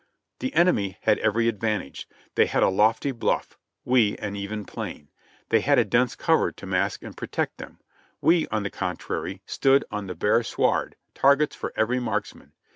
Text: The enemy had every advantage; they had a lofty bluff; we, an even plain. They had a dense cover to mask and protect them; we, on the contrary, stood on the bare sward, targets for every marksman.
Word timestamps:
The 0.39 0.51
enemy 0.55 0.97
had 1.01 1.19
every 1.19 1.47
advantage; 1.47 2.09
they 2.33 2.47
had 2.47 2.63
a 2.63 2.69
lofty 2.69 3.11
bluff; 3.11 3.59
we, 3.85 4.17
an 4.17 4.35
even 4.35 4.65
plain. 4.65 5.09
They 5.49 5.61
had 5.61 5.77
a 5.77 5.85
dense 5.85 6.15
cover 6.15 6.51
to 6.51 6.65
mask 6.65 7.03
and 7.03 7.15
protect 7.15 7.59
them; 7.59 7.77
we, 8.19 8.47
on 8.47 8.63
the 8.63 8.71
contrary, 8.71 9.43
stood 9.45 9.85
on 9.91 10.07
the 10.07 10.15
bare 10.15 10.41
sward, 10.41 10.95
targets 11.13 11.55
for 11.55 11.71
every 11.75 11.99
marksman. 11.99 12.53